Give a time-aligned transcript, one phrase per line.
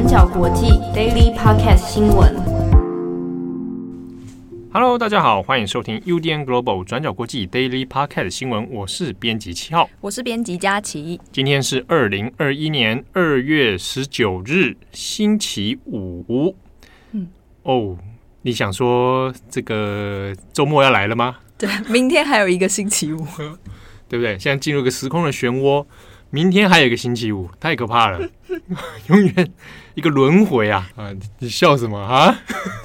[0.00, 2.34] 转角国际 Daily Podcast 新闻。
[4.72, 8.66] Hello，大家好，欢迎收听 UDN Global 转角国际 Daily Podcast 新闻。
[8.70, 11.20] 我是编辑七号，我是编辑佳琪。
[11.30, 16.56] 今天是二零二一年二月十九日，星期五。
[17.12, 17.28] 嗯，
[17.64, 17.98] 哦，
[18.40, 21.36] 你想说这个周末要来了吗？
[21.58, 23.18] 对，明天还有一个星期五，
[24.08, 24.38] 对不对？
[24.38, 25.84] 现在进入一个时空的漩涡。
[26.30, 28.20] 明天还有一个星期五，太可怕了，
[29.08, 29.52] 永远
[29.94, 30.88] 一个轮回啊！
[30.94, 32.32] 啊，你笑什么啊？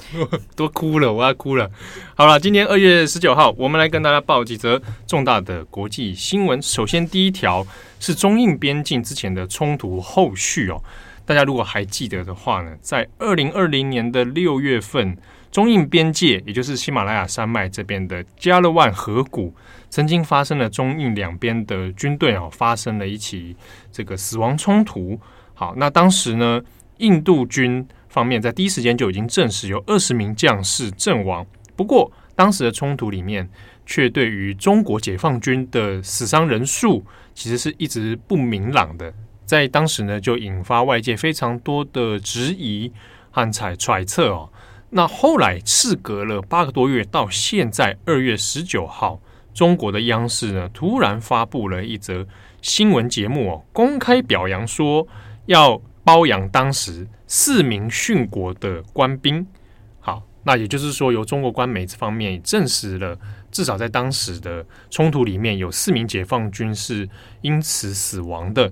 [0.55, 1.69] 都哭了，我要哭了。
[2.15, 6.59] 好了，今天二月十九号，我们来跟大家报几则重大的国际新闻。
[6.59, 7.65] 首先，第一条
[7.99, 10.81] 是中印边境之前的冲突后续哦。
[11.23, 15.15] 大家如果还记得的话呢，在二零二零年的六月份，
[15.51, 19.53] 中印边界，也就是喜马拉雅山脉这边的加勒万河谷。
[19.95, 23.55] 曾经发生了中印两边的军队哦，发生了一起
[23.93, 25.17] 这个死亡冲突。
[25.53, 26.61] 好，那当时呢，
[26.97, 31.47] 印度军方面在第一时间就已经证实有二十名将士阵亡。
[31.77, 33.49] 不过，当时的冲突里面
[33.85, 37.01] 却对于中国解放军的死伤人数
[37.33, 39.13] 其实是一直不明朗的，
[39.45, 42.91] 在当时呢，就引发外界非常多的质疑
[43.31, 44.49] 和揣揣测哦。
[44.89, 49.21] 那后来事隔了八个多月，到现在二月十九号。
[49.55, 52.27] 中国的央视呢，突然发布了一则
[52.61, 55.07] 新闻节目哦，公开表扬说
[55.45, 59.47] 要褒扬当时四名殉国的官兵。
[60.01, 63.17] 好，那也就是说，由中国官媒这方面证实了，
[63.49, 67.07] 至少在当时的冲突里面有四名解放军是
[67.41, 68.71] 因此死亡的。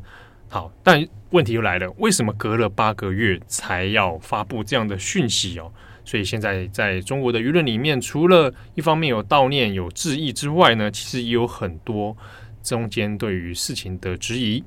[0.50, 5.72] 好，但问题又来了，为什么隔了八个月才要发布这样的讯息哦？
[6.06, 12.16] 所以现在在中国的舆论里面，除了一方面有悼念、有致意之外呢，其实也有很多
[12.62, 14.64] 中间对于事情的质疑。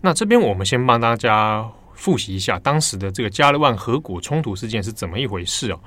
[0.00, 5.80] 那这边我们先帮大家复习一下当时的这个加勒万河谷冲突事件是怎么一回事哦。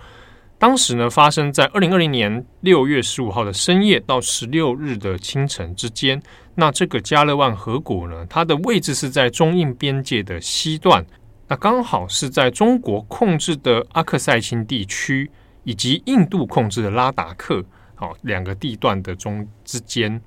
[0.57, 6.21] 当时呢，发生在二零二零年六月十五号的深夜到十六日的清晨之间。
[6.55, 11.05] 那这个加勒万河谷呢，它的位置是在中印边界的西段。
[11.47, 15.29] 那刚好是在中国控制的阿克塞钦地区
[15.63, 17.63] 以及印度控制的拉达克，
[17.93, 20.19] 好两个地段的中之间。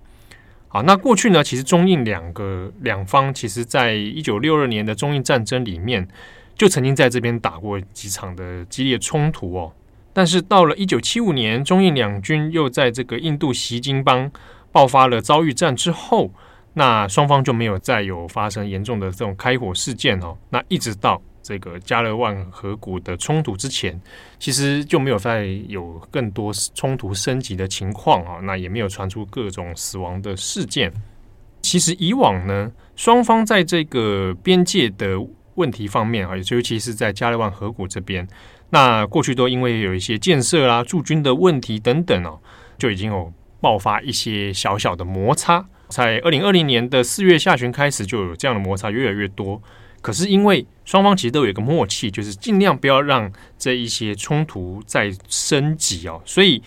[0.69, 6.07] 好，那过去呢，其实中印两个两方，其实在一九六二年的中印战争里面，
[6.57, 9.73] 就曾经在这边打过几场的激烈冲突哦。
[10.13, 14.31] 但是到了一九七五年，中印两军又在这个印度锡金邦
[14.71, 16.31] 爆发了遭遇战之后。
[16.79, 20.39] 那双方就没有再有发生严重的这种开火事件哦。
[20.49, 24.01] 那一直到这个加勒万河谷的冲突之前，
[24.39, 28.39] 其实就没有再有更多冲突升级的情况啊。
[28.45, 30.93] 那也没有传出各种死亡的事件。
[31.63, 35.19] 其实以往呢，双方在这个边界的
[35.57, 38.25] 问题方面啊，尤其是在加勒万河谷这边，
[38.71, 42.39] 那过去都因为有一些建设啦、驻军的问题等等哦，
[42.79, 45.67] 就已经有爆发一些小小的摩擦。
[45.89, 49.61] 在二零二零年的四月下旬开始，就有这样的摩擦越来越多。
[50.01, 56.23] 可是因为双方其实都有一个默契，就是尽量不要让这一些冲突再升级哦。
[56.25, 56.63] 所以，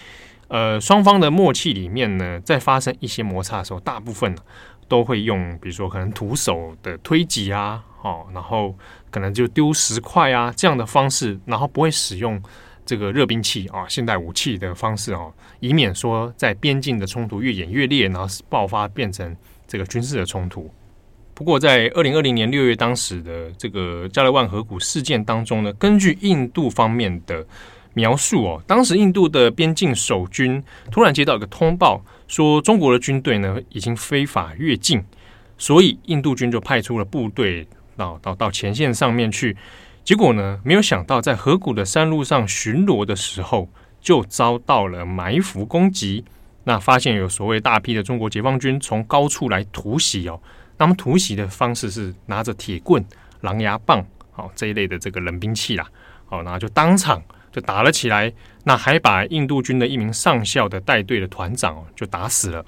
[0.50, 4.42] 呃，双方的默契里面呢，在发生一些摩擦的时候，大部分呢
[4.88, 8.76] 都会用，比如说可能徒手的推挤啊，哦，然后
[9.10, 12.42] 可能就丢石块啊这样的方式，然后不会使用。
[12.86, 19.36] 这个热兵器啊，现代武器的方式啊，以免说在边境的冲突越演越烈，然后爆发变成
[19.68, 20.70] 这个军事的冲突。
[21.34, 27.46] 不过，在二零二零年六月当时的这个加勒万河谷事件当中呢，根据印度方面的
[27.94, 30.62] 描述哦，当时印度的边境守军
[30.92, 35.04] 突然接到一个通报，说中国的军队呢已经非法越境，
[35.58, 39.56] 所以印度军就派出了部队到到到前线上面去。
[40.12, 43.70] 结果呢，没有想到在河谷的山路上巡逻的时候，
[44.02, 46.26] 就遭到了埋伏攻击。
[46.66, 50.38] 那发现有所谓大批的中国解放军从高处来突袭哦。
[50.78, 53.02] 那么突袭的方式是拿着铁棍、
[53.40, 55.88] 狼牙棒，好这一类的这个冷兵器啦，
[56.26, 58.34] 好，那就当场就打了起来。
[58.66, 62.66] 那还把印度军的一名上校的带队的团长哦就打死了。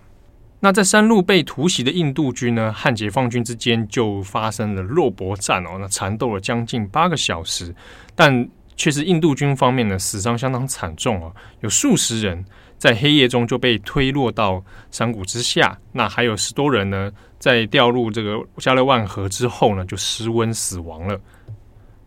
[0.64, 7.76] 那在山路被突袭的印度军呢，和解放军之间就发生了肉搏战哦，那缠斗了将近八个小时，
[8.16, 12.46] 但却是印度军方面呢死伤相当惨重哦，有数十人
[12.78, 21.20] 在黑夜中就被推落到山谷之下，那还有十多人呢在掉入这个加勒万河之后呢就失温死亡了。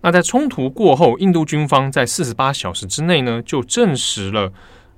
[0.01, 4.51] 那在冲突过后，印度军方在四十八小时之内呢就证实了。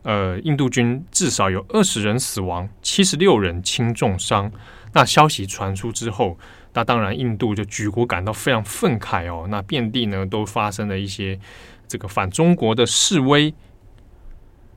[0.02, 4.50] 呃，印度军至少有二十人死亡，七十六人轻重伤。
[4.94, 6.38] 那消息传出之后，
[6.72, 9.46] 那当然印度就举国感到非常愤慨哦。
[9.50, 11.38] 那遍地呢都发生了一些
[11.86, 13.52] 这个反中国的示威。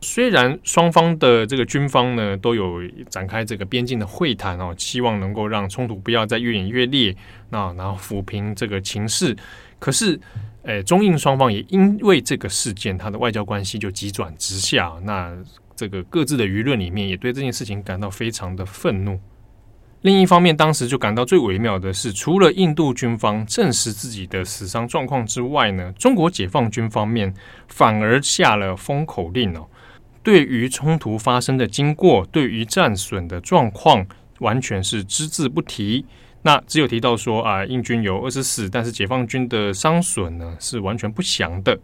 [0.01, 7.15] 虽然双方的这个军方呢都有展开这个边境的会谈哦，希望能够让冲突不要再越演越烈，
[7.51, 9.37] 那然后抚平这个情势。
[9.77, 10.19] 可是，
[10.63, 14.93] 诶，中印双方也因为这个事件，他的外交关系就急转直下。
[15.03, 15.35] 那
[15.75, 19.19] 这个各自的舆论里面也对这件事情感到非常的愤怒。
[20.01, 27.33] 另一方面，当时就感到最微妙的是，除了印度军方证实自己的死伤状况之外呢，中国解放军方面
[27.67, 29.67] 反而下了封口令哦。
[30.23, 34.05] 对于冲突发生的经过，对于战损的状况，
[34.39, 36.05] 完全是只字不提。
[36.43, 41.79] 那只有提到说啊，印军有二十四，但是解放军的伤损呢是完全不详的。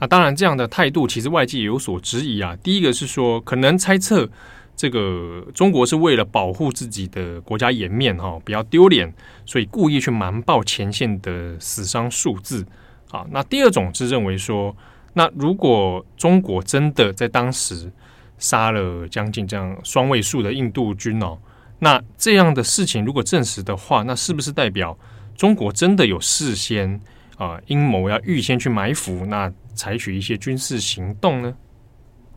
[0.00, 2.56] 那当然，这样的态度其实外界也有所质疑啊。
[2.62, 4.28] 第一个是说，可能猜测
[4.74, 9.12] 这个中国是为了保护自己的国家颜面哈，不要丢脸，
[9.44, 12.66] 所以故意去瞒报前线的死伤数字。
[13.10, 14.74] 啊，那第二种是认为说。
[15.14, 17.92] 那如果中国真的在当时
[18.38, 21.36] 杀了将近这样双位数的印度军哦，
[21.84, 24.96] 那这样的事情如果证实的话，那是不是代表
[25.34, 27.00] 中国真的有事先
[27.36, 31.52] 啊阴谋要预先去埋伏，那采取一些军事行动呢？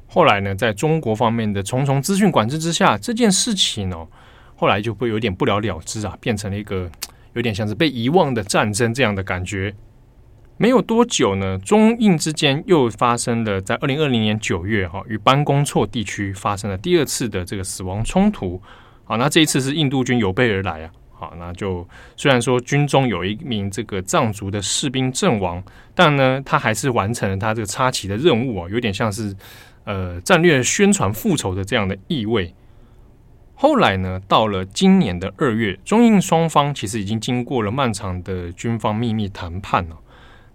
[0.07, 4.07] 后来呢，在中国方面的重重资讯管制之下，这件事情哦，
[4.55, 6.89] 后来就会有点不了了之啊，变成了一个
[7.33, 9.75] 有点像是被遗忘的战争这样的感觉。
[10.57, 18.59] 没有多久呢，中印之间又发生了在二零二零年九月哈，与班公错地区发生了第二次的这个死亡冲突。
[19.05, 20.91] 好，那这一次是印度军有备而来啊。
[21.17, 21.87] 好，那就
[22.17, 25.63] 虽然说军中有一名这个藏族的士兵阵亡，
[25.93, 29.33] 但呢，他还是完成了他这个插旗的任务啊，有点像是
[29.85, 32.53] 呃战略宣传复仇的这样的意味。
[33.53, 39.95] 后来呢，到了今年的二月，中印双方其实已经经过了漫长的军方秘密谈判了。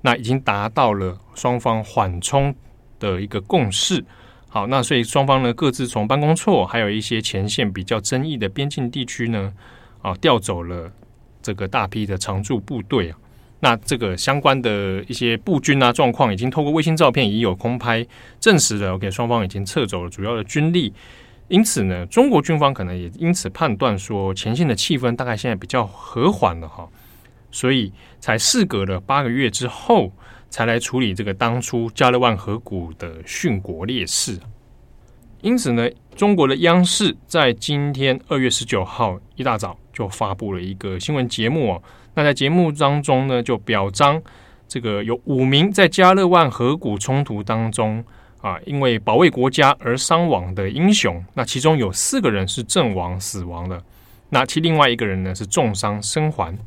[0.02, 2.54] 那已经达到了双方缓冲
[2.98, 4.04] 的一个共识。
[4.52, 9.52] 好，那所以双方呢各自从办公错，还有一些前线比较争议的边境地区呢，
[10.02, 10.90] 啊调走了
[11.40, 13.16] 这个大批的常驻部队啊。
[13.60, 18.04] 那这个相关的一些步军啊状况，已经透过卫星照片已有空拍
[18.40, 18.94] 证实了。
[18.94, 20.92] OK，双方已经撤走了主要的军力。
[21.46, 26.88] 因此呢，中国军方可能也因此判断说，前线的气氛大概现在比较和缓了哈。
[27.52, 30.10] 所以才事隔了八个月之后，
[30.50, 34.38] 才来处理这个当初加勒万河谷的殉国烈士。
[35.40, 41.82] 因此呢，中国的央视在今天二月十九号一大早就发布了一个新闻节目哦。
[42.12, 44.20] 那在节目当中呢，就表彰
[44.68, 48.04] 这个有五名在加勒万河谷冲突当中
[48.42, 51.24] 啊，因为保卫国家而伤亡的英雄。
[51.32, 53.82] 那其中有四个人是阵亡死亡的，
[54.28, 56.58] 那其另外一个人呢是重伤生还。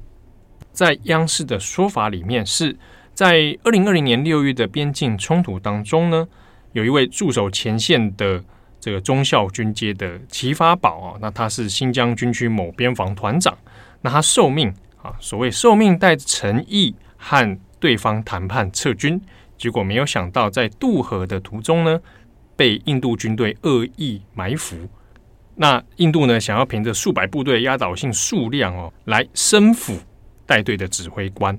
[0.71, 2.75] 在央视的说法里面，是
[3.13, 6.27] 在二零二零年六月的边境冲突当中呢，
[6.71, 8.43] 有一位驻守前线的
[8.79, 13.55] 这个中校军阶的齐发宝啊，那他是新疆军区某边防团长，
[14.01, 19.21] 那他受命啊，所谓受命带着诚意和对方谈判撤军，
[19.57, 21.99] 结果没有想到在渡河的途中呢，
[22.55, 24.75] 被印度军队恶意埋伏，
[25.55, 29.97] 那印度呢想要凭着数百部队压倒性数量哦来生俘。
[30.45, 31.57] 带队的指挥官，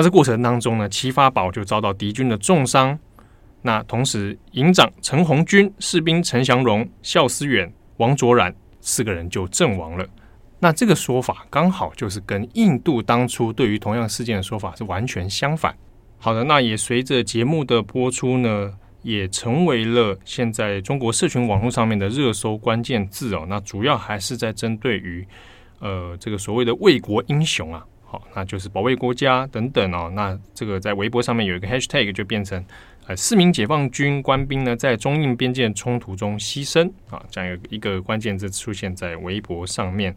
[0.00, 2.98] 那这过程当中呢，齐发宝就遭到敌军的重伤。
[3.60, 10.06] 那同时，营长陈红军、士兵陈祥荣、校思远、王卓然四个人就阵亡了。
[10.58, 15.76] 那这个说法刚好就是跟印度当初对于同样事件的说法是完全相反。
[16.16, 23.44] 好的，那也随着节目的播出呢，也成为了现在中国社群网络上面的热搜关键字哦。
[23.46, 25.28] 那主要还是在针对于。
[25.82, 30.10] 呃，这个所谓的为国英雄啊，好，那就是保卫国家等等哦。
[30.12, 32.60] 那这个在微博上面有一个 hashtag，就变成
[33.06, 40.12] 呃四名解放军官兵呢在中印边界冲突中牺牲啊，这样一个关键字出现在微博上面，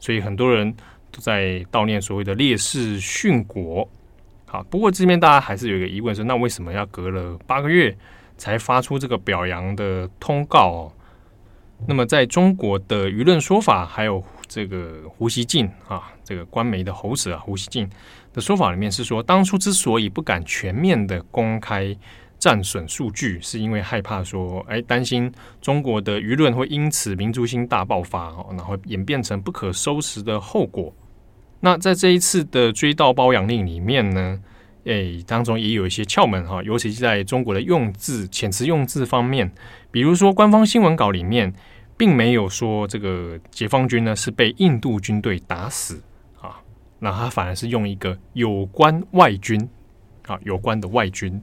[0.00, 0.74] 所以很多人
[1.10, 3.86] 都在悼念所谓的烈士殉国。
[4.46, 7.94] 好，不过这边大家还是有一个疑问说，那为什么要隔了八个月
[8.38, 10.92] 才发出这个表扬的通告哦？
[11.86, 14.24] 那么在中国的舆论说法还有。
[14.54, 17.90] 这个胡锡进啊，这个官媒的喉舌啊，胡锡进
[18.32, 21.92] 的说法里面是说，当初之所以不敢全面的公开
[22.38, 25.28] 战损数据，是因为害怕说，哎，担心
[25.60, 30.94] 中国的舆论会因此民族性大爆发哦，然后演变成不可收拾的后果。
[31.58, 34.38] 那在这一次的追悼褒扬令里面呢，
[34.84, 39.50] 诶当中也有一些窍门哈，尤其是在中国的用字遣词用字方面，
[39.90, 41.52] 比如说官方新闻稿里面
[41.96, 46.02] 并没有说这个解放军呢是被印度军队打死
[46.40, 46.60] 啊，
[46.98, 49.68] 那他反而是用一个有关外军
[50.26, 51.40] 啊，有关的外军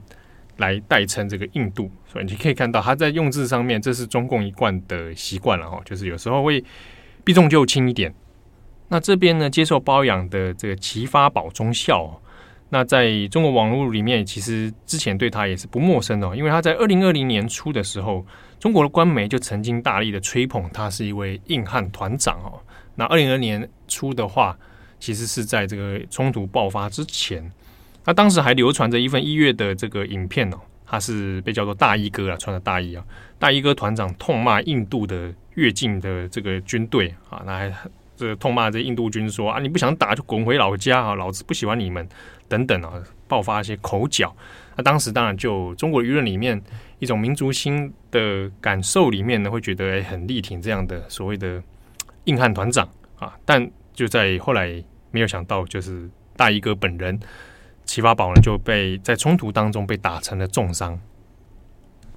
[0.58, 6.62] 来代称这个印度，所以你可以看到他在用字上面，这是中共一贯的习惯了哈，就是有时候会
[7.24, 8.14] 避重就轻一点。
[8.88, 12.20] 那这边呢，接受包养的这个齐发宝中校。
[12.68, 18.24] 那在中国网络里面，其实之前对他也是不陌生的，因为他在二零二零年初的时候，
[18.62, 22.62] 中国的官媒就曾经大力的吹捧他是一位硬汉团长哦。
[22.94, 24.56] 那二零二年初的话，
[25.00, 27.50] 其实是在这个冲突爆发之前，
[28.04, 33.04] 那当时还流传着一份一月的这个影片哦，他是被叫做大衣哥啊，穿着大衣啊，
[33.36, 37.74] 大衣哥团长痛骂印度的越境的这个军队啊，那还
[38.22, 42.08] 这痛骂这印度军说啊，你不想打就滚回老家啊，老子不喜欢你们。
[42.48, 42.92] 等等啊，
[43.26, 44.34] 爆发一些口角。
[44.76, 46.60] 那当时当然就中国舆论里面
[46.98, 51.62] 一种民族心的感受里面呢，会觉得，很力挺这样的所谓的
[52.24, 52.86] 硬汉团长
[53.18, 53.34] 啊。
[53.46, 57.18] 但就在后来，没有想到就是大衣哥本人
[57.86, 61.00] 齐发宝呢就被在冲突当中被打成了重伤。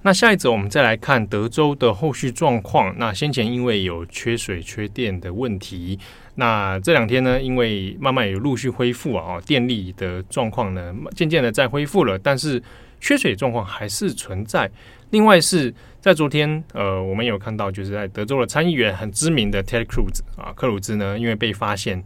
[0.06, 2.94] 那下一则我们再来看德州的后续状况。
[2.96, 5.98] 那先前因为有缺水缺电的问题。
[6.36, 12.62] 那这两天呢，因为慢慢有陆续恢复啊，电力的状况呢，渐渐的在恢复了，但是
[13.00, 14.70] 缺水状况还是存在。
[15.10, 22.00] 另外是在昨天，呃，我们有看到，就是在德州的参议员很知名的 Ted Cruz 啊，克鲁兹呢，因为被发现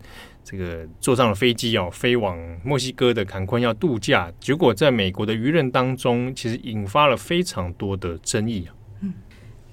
[0.50, 8.74] 这个坐上了飞机哦，飞往墨西哥的坎昆要度假，结果在美国的舆论当中，其实引发了非常多的争议啊。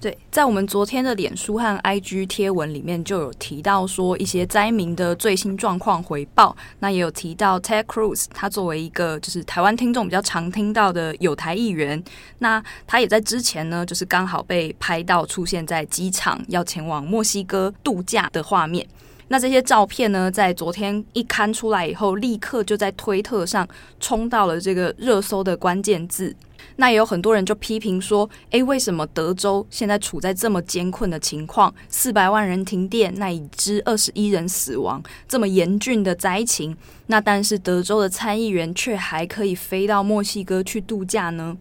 [0.00, 12.00] 对，在我们昨天的脸书和 IG 贴文里面就有提到说一些灾民的最新状况回报，那也有提到 Ted Cruz，他作为一个就是台湾听众比较常听到的有台议员，
[12.38, 18.86] 那他也在之前呢，就是刚好被拍到出现在机场要前往墨西哥度假的画面。
[19.28, 23.68] 那这些照片呢，在昨天一刊出来以后，立刻就在推特上
[24.00, 26.34] 冲到了这个热搜的关键字。
[26.76, 31.72] 那也有很多人就批评说，诶，为什么德州现在处在这么艰困的情况？
[31.88, 41.56] 四百万人停电，那已知二十一人死亡，这么严峻的灾情，那但是德州的参议员却还可以飞到墨西哥去度假呢？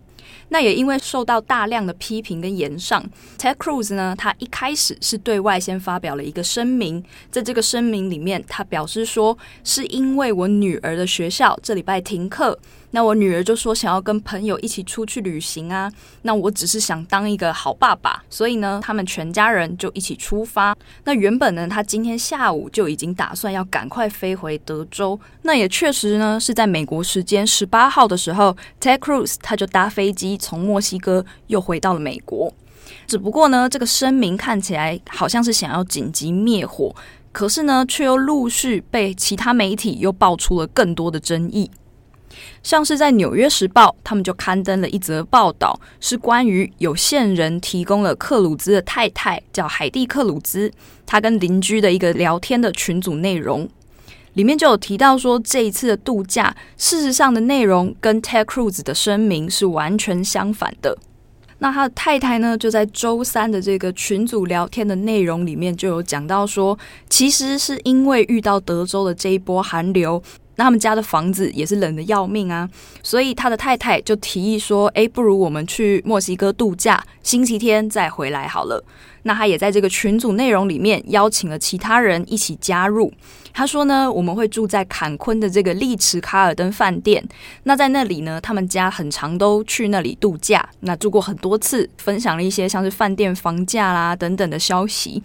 [0.49, 3.03] 那也因为受到大量的批评跟言上
[3.37, 12.57] ，Ted Cruz 呢，他一开始是对外先发表了一个声明，在这个声明里面，他表示说，是因为我女儿的学校这礼拜停课。
[12.91, 15.91] 那我女儿就说想要跟朋友一起出去旅行啊，
[16.21, 20.75] 那我只是想当一个好爸爸，所以呢，他们全家人就一起出发。
[21.03, 25.19] 那原本呢，他今天下午就已经打算要赶快飞回德州。
[25.41, 32.51] 那也确实呢，是在美国时间十八号的时候，Ted Cruz 他就搭飞机从墨西哥又回到了美国。
[33.05, 36.95] 只不过呢，这个声明看起来好像是想要紧急灭火，
[37.33, 41.69] 可是呢，却又陆续被其他媒体又爆出了更多的争议。
[42.63, 50.71] 像是在《纽约时报》，他们就刊登了一则报道，是关于有线人提供了克鲁兹的太太叫海蒂克鲁兹，
[51.05, 53.67] 她跟邻居的一个聊天的群组内容，
[54.33, 60.97] 里面就有提到说，这一次的度假，事实上的内容跟 Ted Cruz 的声明是完全相反的。
[61.59, 66.77] 那他的太太呢，就在周三的这个群组聊天的内容里面就有讲到说，
[67.09, 70.21] 其实是因为遇到德州的这一波寒流。
[70.57, 72.69] 那他们家的房子也是冷得要命啊，
[73.01, 78.83] 所以他的太太就提议说：“诶，不如我们去墨西哥度假，星期天再回来好了。”
[79.23, 83.11] 那他也在这个群组内容里面邀请了其他人一起加入。
[83.53, 87.21] 他说呢：“我们会住在坎昆的这个丽池卡尔登饭店。
[87.63, 95.21] 那在那里呢，他们家很常都去那里度假，那住过很多次，分享了一些像是饭店房价啦等等的消息。”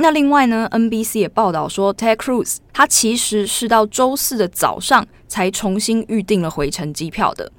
[0.00, 7.50] 那另外呢，NBC 也报道说，Ted Cruz 他其实是到周四的早上才重新预订了回程机票的。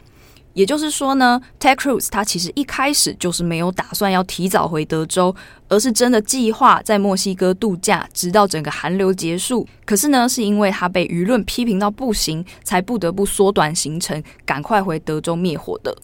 [0.54, 5.36] 也就是说呢，Ted Cruz 他其实一开始就是没有打算要提早回德州，
[5.68, 9.68] 而是真的计划在墨西哥度假，直到整个寒流结束。
[9.86, 15.96] 可是呢，是因为他被舆论批评到不行，才不得不缩短行程，赶快回德州灭火的。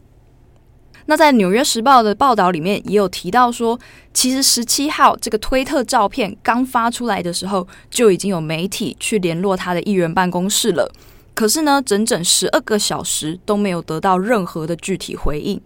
[1.08, 3.80] 那在《纽约时报》的报道里面也有提到说，
[4.14, 10.92] 其实十七号这个推特照片刚发出来的时候，就已经有媒体去联络他的议员办公室了。
[11.36, 15.62] 可是呢，整整十二个小时都没有得到任何的具体回应。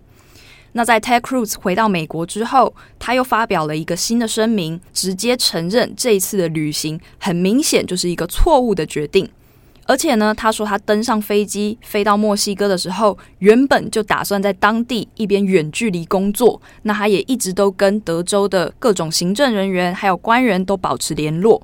[0.74, 9.30] 那在 Ted Cruz 回到美国之后，他又发表了一个新的声明，直接承认这一次的旅行很明显就是一个错误的决定。
[9.90, 16.62] 而且呢，他说他登上飞机飞到墨西哥的时候，原本就打算在当地一边远距离工作。
[16.84, 21.60] 那他也一直都跟德州的各种行政人员还有官员都保持联络。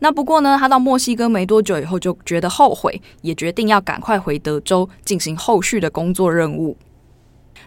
[0.00, 6.76] 那不过呢，他到墨西哥没多久以后就觉得后悔，也决定要赶快回德州进行后续的工作任务。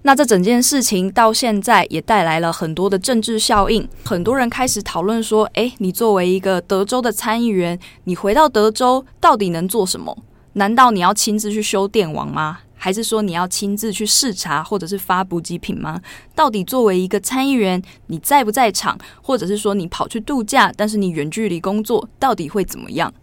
[0.03, 10.17] 那这整件事情到现在也带来了很多的政治效应，很多人开始讨论说：“诶，你作为一个德州的参议员，你回到德州到底能做什么？
[10.53, 12.60] 难道你要亲自去修电网吗？
[12.75, 16.01] 还是说你要亲自去视察或者是发补给品吗？
[16.34, 23.13] 到底作为一个参议员，你在不在场，或者是说你跑去度假，但是你远距离工作，到底会怎么样？”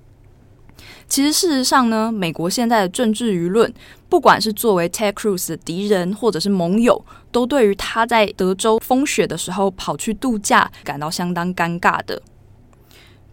[1.08, 3.72] 其实，事实上呢，美国现在的政治舆论，
[4.10, 12.20] 不管是作为 Ted Cruz 的敌人或者是盟友，都对于他在德州风雪的时候跑去度假感到相当尴尬的。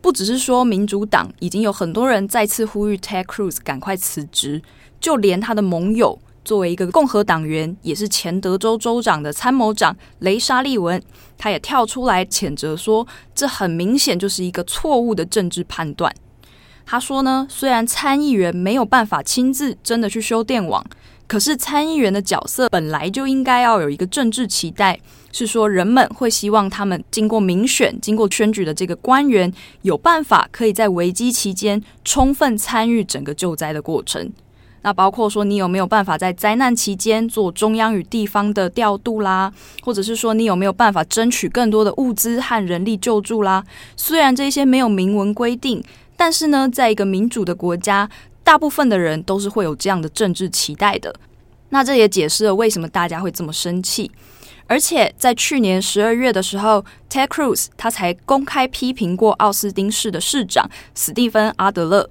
[0.01, 4.61] 不只是说民主党已经有很多人再次呼吁 Ted Cruz 赶快辞职，
[5.01, 11.01] 就连他的盟友，作为一个共和党员，也是前德州州长的参谋长雷沙利文，
[11.37, 13.05] 他也跳出来谴责说，
[13.35, 16.15] 这很明显就是一个错误的政治判断。
[16.85, 20.85] 他说呢，虽然参议员没有办法亲自真的去修电网，
[21.27, 24.99] 可是参议员的角色本来就应该要有一个政治期待，
[25.31, 29.51] 是说人们会希望他们经过民选、经过选举的这个官员
[29.81, 34.31] 有办法可以在危机期间充分参与整个救灾的过程。
[34.83, 39.51] 那包括说你有没有办法在灾难期间做中央与地方的调度啦，
[39.81, 43.63] 或者是说你有没有办法争取更多的物资和人力救助啦？
[43.97, 45.83] 虽然这些没有明文规定。
[46.17, 48.09] 但是呢，在一个民主的国家，
[48.43, 51.13] 大部分的人都是会有这样的政治期待的。
[51.69, 54.09] 那这也解释了为什么大家会这么生气。
[54.67, 62.09] 而且在去年十二月的时候，Ted Cruz 他才公开批评过奥斯汀市的市长史蒂芬·阿德勒。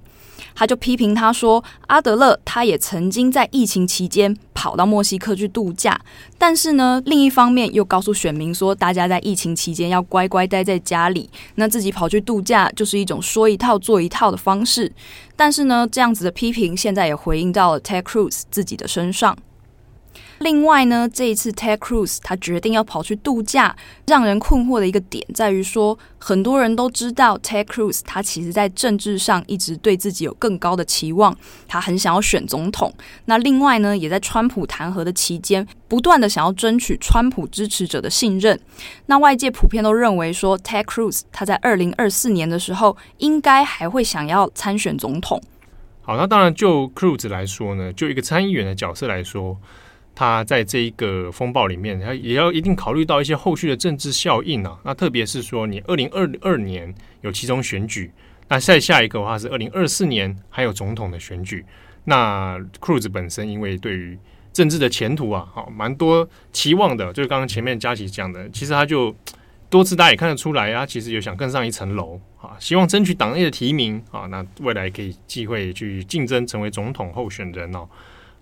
[0.55, 5.99] 他就批评他说，阿德勒他也曾经在疫情期间跑到墨西哥去度假，
[6.37, 14.91] 但是呢，另一方面又告诉选民说，大家在疫情期间要乖乖待在家里，那自己跑去度假就是一种说一套做一套的方式。
[15.35, 19.37] 但是呢，这样子的批评现在也回应到了 Ted Cruz 自己的身上。
[20.39, 23.75] 另外呢，这一次 Ted Cruz 他决定要跑去度假，
[24.07, 31.35] 让人困惑的一个点在于说，很多人都知道 Ted Cruz 他其实在政治上一直对自己有更高的期望，
[31.67, 32.93] 他很想要选总统。
[33.25, 38.59] 那另外呢，也在川普弹劾的期间，不断的想要争取川普支持者的信任。
[39.05, 45.41] 那外界普遍都认为说，Ted Cruz 他在二零二四年的时候，应该还会想要参选总统。
[46.01, 49.57] 好，那当然就 Cruz 来说呢，就一个参议员的角色来说。
[50.15, 54.79] 他在这一个风暴里面，他也要一定考虑到一些后续的政治效应啊。
[54.83, 58.09] 那特别是说，你二零二二年有其中选举，
[58.47, 61.65] 那再下一个的话是二零二四年还有总统的选举。
[62.05, 64.17] 那 Cruz 本身因为对于
[64.53, 67.11] 政治的前途啊，好蛮多期望的。
[67.11, 69.13] 就是刚刚前面佳琪讲的，其实他就
[69.69, 77.85] 多次大家也看得出来啊，其实有想更上一层楼啊，希望争取党内的提名啊，那未来可以机会去竞争成为总统候选人哦。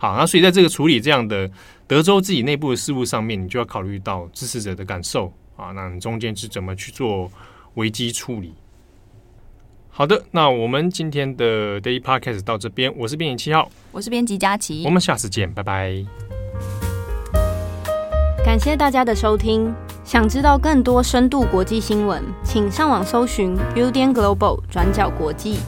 [0.03, 1.49] 好，那所以在这个处理这样的
[1.87, 5.71] 德州自己内部的事务上面，你就要考虑到支持者的感受啊。
[5.71, 7.31] 那你中间是怎么去做
[7.75, 8.53] 危机处理？
[9.89, 16.03] 好的，那我们今天的 Daily Podcast 到这边，我是编辑七号，我是编辑佳琪，我们下次见，拜拜。
[18.43, 19.73] 感谢大家的收听。
[20.03, 25.59] 想知道更多深度国际新闻，请上网搜寻 Udan Global 转角国际。